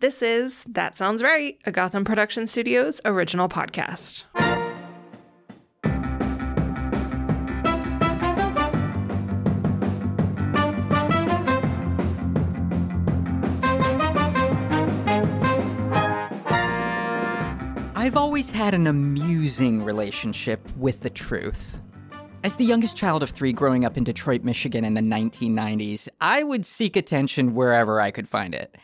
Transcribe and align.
This 0.00 0.22
is 0.22 0.64
That 0.64 0.96
Sounds 0.96 1.22
Right, 1.22 1.58
a 1.66 1.70
Gotham 1.70 2.06
Production 2.06 2.46
Studios 2.46 3.02
original 3.04 3.50
podcast. 3.50 4.24
I've 17.94 18.16
always 18.16 18.50
had 18.50 18.72
an 18.72 18.86
amusing 18.86 19.84
relationship 19.84 20.66
with 20.78 21.02
the 21.02 21.10
truth. 21.10 21.82
As 22.42 22.56
the 22.56 22.64
youngest 22.64 22.96
child 22.96 23.22
of 23.22 23.28
three 23.28 23.52
growing 23.52 23.84
up 23.84 23.98
in 23.98 24.04
Detroit, 24.04 24.44
Michigan 24.44 24.82
in 24.82 24.94
the 24.94 25.02
1990s, 25.02 26.08
I 26.22 26.42
would 26.42 26.64
seek 26.64 26.96
attention 26.96 27.54
wherever 27.54 28.00
I 28.00 28.10
could 28.10 28.26
find 28.26 28.54
it. 28.54 28.74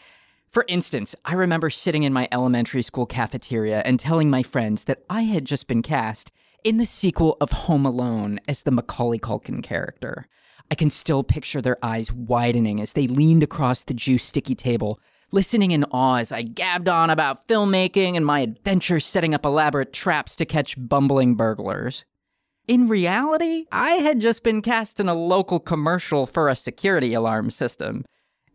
For 0.57 0.65
instance, 0.69 1.15
I 1.23 1.35
remember 1.35 1.69
sitting 1.69 2.05
in 2.05 2.15
my 2.15 2.29
elementary 2.33 2.81
school 2.81 3.05
cafeteria 3.05 3.83
and 3.85 4.01
telling 4.01 4.31
my 4.31 4.43
friends 4.43 4.85
that 4.85 5.03
I 5.11 5.21
had 5.25 5.45
just 5.45 5.67
been 5.67 5.83
cast 5.83 6.33
in 6.65 6.79
the 6.79 6.87
sequel 6.87 7.37
of 7.43 7.51
Home 7.53 7.85
Alone 7.85 8.41
as 8.49 8.63
the 8.63 8.71
Macaulay 8.71 9.19
Culkin 9.19 9.63
character. 9.63 10.27
I 10.71 10.75
can 10.75 10.89
still 10.89 11.23
picture 11.23 11.61
their 11.61 11.77
eyes 11.83 12.11
widening 12.11 12.81
as 12.81 12.95
they 12.95 13.07
leaned 13.07 13.43
across 13.43 13.85
the 13.85 13.93
juice 13.93 14.25
sticky 14.25 14.55
table, 14.55 14.99
listening 15.31 15.73
in 15.73 15.85
awe 15.91 16.21
as 16.21 16.33
I 16.33 16.41
gabbed 16.41 16.89
on 16.89 17.11
about 17.11 17.47
filmmaking 17.49 18.17
and 18.17 18.25
my 18.25 18.41
adventures 18.41 19.05
setting 19.05 19.35
up 19.35 19.45
elaborate 19.45 19.93
traps 19.93 20.37
to 20.37 20.47
catch 20.47 20.75
bumbling 20.79 21.35
burglars. 21.35 22.07
In 22.67 22.89
reality, 22.89 23.67
I 23.71 23.91
had 23.91 24.21
just 24.21 24.43
been 24.43 24.63
cast 24.63 25.01
in 25.01 25.09
a 25.11 25.15
local 25.15 25.61
commercial 25.61 26.25
for 26.25 26.49
a 26.49 26.57
security 26.57 27.13
alarm 27.13 27.51
system. 27.51 28.07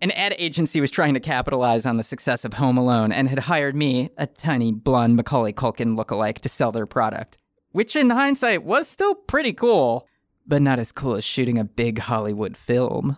An 0.02 0.10
ad 0.12 0.34
agency 0.40 0.82
was 0.82 0.90
trying 0.90 1.14
to 1.14 1.20
capitalize 1.20 1.86
on 1.86 1.98
the 1.98 2.04
success 2.04 2.44
of 2.44 2.54
Home 2.56 2.76
Alone 2.76 3.12
and 3.12 3.30
had 3.30 3.38
hired 3.38 3.76
me, 3.76 4.10
a 4.18 4.26
tiny 4.26 4.72
blonde 4.72 5.16
Macaulay 5.16 5.54
Culkin 5.54 5.96
lookalike, 5.96 6.40
to 6.40 6.50
sell 6.50 6.72
their 6.72 6.88
product. 6.88 7.38
Which, 7.72 7.96
in 7.96 8.10
hindsight, 8.10 8.64
was 8.64 8.88
still 8.88 9.14
pretty 9.14 9.54
cool, 9.54 10.08
but 10.48 10.64
not 10.64 10.80
as 10.80 10.92
cool 10.92 11.14
as 11.14 11.24
shooting 11.24 11.60
a 11.60 11.64
big 11.64 12.00
Hollywood 12.00 12.58
film. 12.58 13.16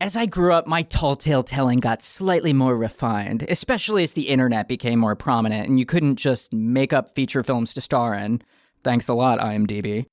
As 0.00 0.16
I 0.16 0.24
grew 0.24 0.54
up, 0.54 0.66
my 0.66 0.82
tall 0.82 1.14
tale 1.14 1.42
telling 1.42 1.78
got 1.78 2.02
slightly 2.02 2.54
more 2.54 2.76
refined, 2.76 3.44
especially 3.50 4.02
as 4.02 4.14
the 4.14 4.28
internet 4.28 4.66
became 4.66 4.98
more 4.98 5.14
prominent 5.14 5.68
and 5.68 5.78
you 5.78 5.84
couldn't 5.84 6.16
just 6.16 6.54
make 6.54 6.94
up 6.94 7.14
feature 7.14 7.42
films 7.42 7.74
to 7.74 7.82
star 7.82 8.14
in. 8.14 8.40
Thanks 8.82 9.08
a 9.08 9.14
lot, 9.14 9.40
IMDb. 9.40 10.06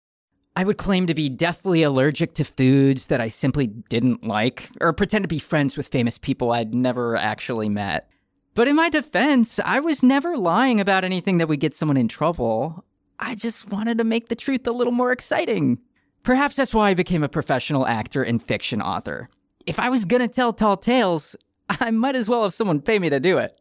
I 0.55 0.65
would 0.65 0.77
claim 0.77 1.07
to 1.07 1.13
be 1.13 1.29
deathly 1.29 1.81
allergic 1.81 2.33
to 2.35 2.43
foods 2.43 3.05
that 3.05 3.21
I 3.21 3.29
simply 3.29 3.67
didn't 3.67 4.25
like, 4.25 4.69
or 4.81 4.91
pretend 4.91 5.23
to 5.23 5.29
be 5.29 5.39
friends 5.39 5.77
with 5.77 5.87
famous 5.87 6.17
people 6.17 6.51
I'd 6.51 6.73
never 6.73 7.15
actually 7.15 7.69
met. 7.69 8.09
But 8.53 8.67
in 8.67 8.75
my 8.75 8.89
defense, 8.89 9.59
I 9.63 9.79
was 9.79 10.03
never 10.03 10.35
lying 10.35 10.81
about 10.81 11.05
anything 11.05 11.37
that 11.37 11.47
would 11.47 11.61
get 11.61 11.75
someone 11.75 11.95
in 11.95 12.09
trouble. 12.09 12.83
I 13.17 13.35
just 13.35 13.71
wanted 13.71 13.97
to 13.99 14.03
make 14.03 14.27
the 14.27 14.35
truth 14.35 14.67
a 14.67 14.71
little 14.71 14.91
more 14.91 15.13
exciting. 15.13 15.79
Perhaps 16.23 16.57
that's 16.57 16.73
why 16.73 16.89
I 16.89 16.95
became 16.95 17.23
a 17.23 17.29
professional 17.29 17.87
actor 17.87 18.21
and 18.21 18.43
fiction 18.43 18.81
author. 18.81 19.29
If 19.65 19.79
I 19.79 19.89
was 19.89 20.03
gonna 20.03 20.27
tell 20.27 20.51
tall 20.51 20.75
tales, 20.75 21.35
I 21.69 21.91
might 21.91 22.17
as 22.17 22.27
well 22.27 22.43
have 22.43 22.53
someone 22.53 22.81
pay 22.81 22.99
me 22.99 23.09
to 23.09 23.21
do 23.21 23.37
it. 23.37 23.57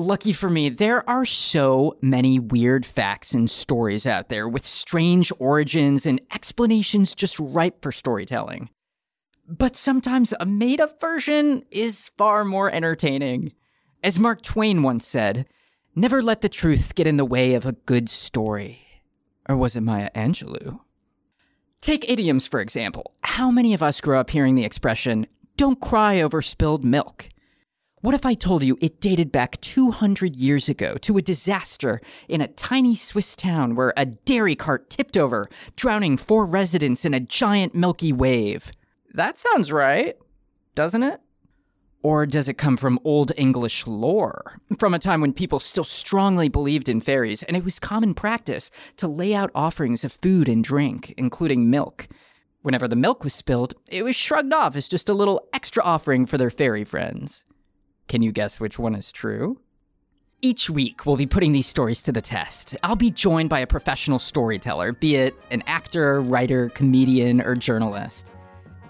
Lucky 0.00 0.32
for 0.32 0.48
me, 0.48 0.70
there 0.70 1.06
are 1.10 1.26
so 1.26 1.94
many 2.00 2.38
weird 2.38 2.86
facts 2.86 3.34
and 3.34 3.50
stories 3.50 4.06
out 4.06 4.30
there 4.30 4.48
with 4.48 4.64
strange 4.64 5.30
origins 5.38 6.06
and 6.06 6.22
explanations 6.32 7.14
just 7.14 7.38
ripe 7.38 7.82
for 7.82 7.92
storytelling. 7.92 8.70
But 9.46 9.76
sometimes 9.76 10.32
a 10.40 10.46
made 10.46 10.80
up 10.80 10.98
version 10.98 11.64
is 11.70 12.12
far 12.16 12.46
more 12.46 12.72
entertaining. 12.72 13.52
As 14.02 14.18
Mark 14.18 14.40
Twain 14.40 14.82
once 14.82 15.06
said, 15.06 15.44
never 15.94 16.22
let 16.22 16.40
the 16.40 16.48
truth 16.48 16.94
get 16.94 17.06
in 17.06 17.18
the 17.18 17.24
way 17.26 17.52
of 17.52 17.66
a 17.66 17.72
good 17.72 18.08
story. 18.08 18.80
Or 19.50 19.56
was 19.58 19.76
it 19.76 19.82
Maya 19.82 20.08
Angelou? 20.14 20.80
Take 21.82 22.10
idioms, 22.10 22.46
for 22.46 22.62
example. 22.62 23.12
How 23.20 23.50
many 23.50 23.74
of 23.74 23.82
us 23.82 24.00
grow 24.00 24.18
up 24.18 24.30
hearing 24.30 24.54
the 24.54 24.64
expression, 24.64 25.26
don't 25.58 25.78
cry 25.78 26.22
over 26.22 26.40
spilled 26.40 26.86
milk? 26.86 27.28
What 28.02 28.14
if 28.14 28.24
I 28.24 28.32
told 28.32 28.62
you 28.62 28.78
it 28.80 28.98
dated 29.02 29.30
back 29.30 29.60
200 29.60 30.34
years 30.34 30.70
ago 30.70 30.94
to 31.02 31.18
a 31.18 31.22
disaster 31.22 32.00
in 32.28 32.40
a 32.40 32.48
tiny 32.48 32.96
Swiss 32.96 33.36
town 33.36 33.74
where 33.74 33.92
a 33.94 34.06
dairy 34.06 34.56
cart 34.56 34.88
tipped 34.88 35.18
over, 35.18 35.50
drowning 35.76 36.16
four 36.16 36.46
residents 36.46 37.04
in 37.04 37.12
a 37.12 37.20
giant 37.20 37.74
milky 37.74 38.10
wave? 38.10 38.72
That 39.12 39.38
sounds 39.38 39.70
right, 39.70 40.16
doesn't 40.74 41.02
it? 41.02 41.20
Or 42.02 42.24
does 42.24 42.48
it 42.48 42.56
come 42.56 42.78
from 42.78 42.98
Old 43.04 43.32
English 43.36 43.86
lore? 43.86 44.58
From 44.78 44.94
a 44.94 44.98
time 44.98 45.20
when 45.20 45.34
people 45.34 45.60
still 45.60 45.84
strongly 45.84 46.48
believed 46.48 46.88
in 46.88 47.02
fairies, 47.02 47.42
and 47.42 47.54
it 47.54 47.64
was 47.64 47.78
common 47.78 48.14
practice 48.14 48.70
to 48.96 49.08
lay 49.08 49.34
out 49.34 49.50
offerings 49.54 50.04
of 50.04 50.12
food 50.12 50.48
and 50.48 50.64
drink, 50.64 51.12
including 51.18 51.68
milk. 51.68 52.08
Whenever 52.62 52.88
the 52.88 52.96
milk 52.96 53.24
was 53.24 53.34
spilled, 53.34 53.74
it 53.88 54.04
was 54.04 54.16
shrugged 54.16 54.54
off 54.54 54.74
as 54.74 54.88
just 54.88 55.10
a 55.10 55.14
little 55.14 55.46
extra 55.52 55.82
offering 55.82 56.24
for 56.24 56.38
their 56.38 56.48
fairy 56.48 56.84
friends. 56.84 57.44
Can 58.10 58.22
you 58.22 58.32
guess 58.32 58.58
which 58.58 58.76
one 58.76 58.96
is 58.96 59.12
true? 59.12 59.60
Each 60.42 60.68
week, 60.68 61.06
we'll 61.06 61.16
be 61.16 61.28
putting 61.28 61.52
these 61.52 61.68
stories 61.68 62.02
to 62.02 62.10
the 62.10 62.20
test. 62.20 62.76
I'll 62.82 62.96
be 62.96 63.12
joined 63.12 63.48
by 63.48 63.60
a 63.60 63.68
professional 63.68 64.18
storyteller, 64.18 64.90
be 64.90 65.14
it 65.14 65.36
an 65.52 65.62
actor, 65.68 66.20
writer, 66.20 66.70
comedian, 66.70 67.40
or 67.40 67.54
journalist. 67.54 68.32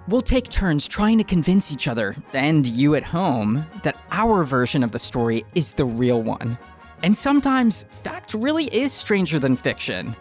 We'll 0.08 0.22
take 0.22 0.48
turns 0.48 0.88
trying 0.88 1.18
to 1.18 1.24
convince 1.24 1.70
each 1.70 1.86
other, 1.86 2.16
and 2.32 2.66
you 2.66 2.94
at 2.94 3.02
home, 3.02 3.66
that 3.82 4.02
our 4.10 4.42
version 4.42 4.82
of 4.82 4.90
the 4.90 4.98
story 4.98 5.44
is 5.54 5.74
the 5.74 5.84
real 5.84 6.22
one. 6.22 6.56
And 7.02 7.14
sometimes, 7.14 7.84
fact 8.02 8.32
really 8.32 8.74
is 8.74 8.94
stranger 8.94 9.38
than 9.38 9.54
fiction. 9.54 10.16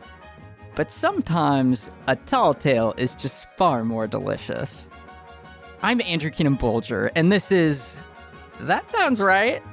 But 0.75 0.91
sometimes, 0.91 1.89
a 2.07 2.17
tall 2.17 2.53
tale 2.53 2.93
is 2.97 3.15
just 3.15 3.47
far 3.55 3.85
more 3.85 4.07
delicious. 4.07 4.89
I'm 5.81 6.01
Andrew 6.01 6.31
Keenan 6.31 6.57
Bolger, 6.57 7.11
and 7.15 7.31
this 7.31 7.53
is. 7.53 7.95
That 8.59 8.89
sounds 8.89 9.21
right. 9.21 9.63